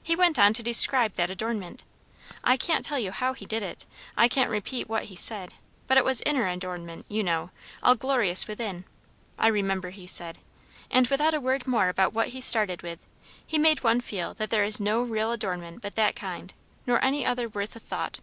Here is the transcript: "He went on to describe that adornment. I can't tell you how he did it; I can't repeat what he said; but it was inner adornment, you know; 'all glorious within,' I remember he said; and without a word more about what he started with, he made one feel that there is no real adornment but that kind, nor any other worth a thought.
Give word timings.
"He 0.00 0.14
went 0.14 0.38
on 0.38 0.52
to 0.54 0.62
describe 0.62 1.14
that 1.16 1.28
adornment. 1.28 1.82
I 2.44 2.56
can't 2.56 2.84
tell 2.84 3.00
you 3.00 3.10
how 3.10 3.32
he 3.32 3.46
did 3.46 3.64
it; 3.64 3.84
I 4.16 4.28
can't 4.28 4.48
repeat 4.48 4.88
what 4.88 5.06
he 5.06 5.16
said; 5.16 5.54
but 5.88 5.96
it 5.98 6.04
was 6.04 6.22
inner 6.24 6.46
adornment, 6.46 7.04
you 7.08 7.24
know; 7.24 7.50
'all 7.82 7.96
glorious 7.96 8.46
within,' 8.46 8.84
I 9.36 9.48
remember 9.48 9.90
he 9.90 10.06
said; 10.06 10.38
and 10.88 11.08
without 11.08 11.34
a 11.34 11.40
word 11.40 11.66
more 11.66 11.88
about 11.88 12.12
what 12.12 12.28
he 12.28 12.40
started 12.40 12.82
with, 12.82 13.00
he 13.44 13.58
made 13.58 13.82
one 13.82 14.00
feel 14.00 14.34
that 14.34 14.50
there 14.50 14.62
is 14.62 14.78
no 14.78 15.02
real 15.02 15.32
adornment 15.32 15.82
but 15.82 15.96
that 15.96 16.14
kind, 16.14 16.54
nor 16.86 17.04
any 17.04 17.26
other 17.26 17.48
worth 17.48 17.74
a 17.74 17.80
thought. 17.80 18.20